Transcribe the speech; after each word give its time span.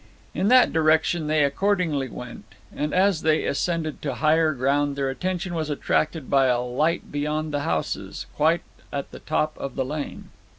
In 0.33 0.47
that 0.47 0.73
direction 0.73 1.27
they 1.27 1.43
accordingly 1.43 2.09
went; 2.09 2.45
and 2.75 2.91
as 2.91 3.21
they 3.21 3.43
ascended 3.45 4.01
to 4.01 4.15
higher 4.15 4.51
ground 4.53 4.95
their 4.95 5.11
attention 5.11 5.53
was 5.53 5.69
attracted 5.69 6.27
by 6.27 6.47
a 6.47 6.59
light 6.59 7.11
beyond 7.11 7.53
the 7.53 7.59
houses, 7.59 8.25
quite 8.35 8.63
at 8.91 9.11
the 9.11 9.19
top 9.19 9.55
of 9.59 9.75
the 9.75 9.85
lane. 9.85 10.29